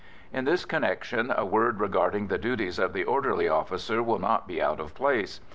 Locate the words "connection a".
0.65-1.45